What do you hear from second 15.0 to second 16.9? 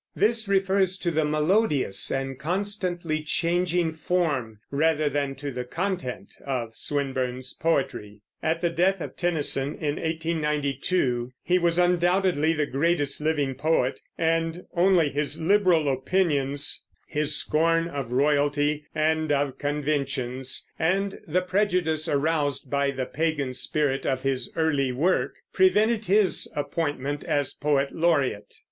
his liberal opinions,